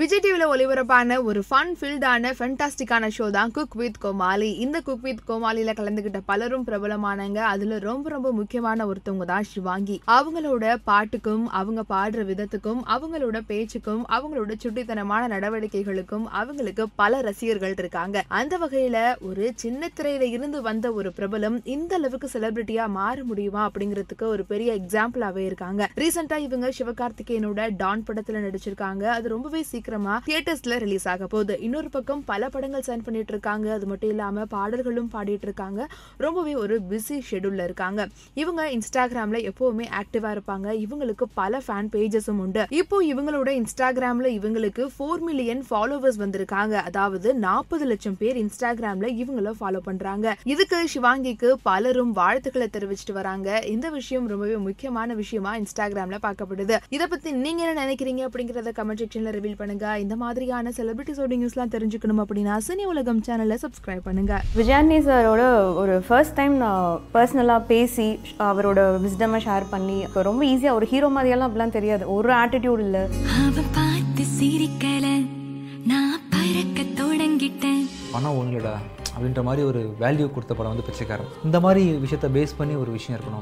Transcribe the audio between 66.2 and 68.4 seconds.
time நான் பர்சனலாக பேசி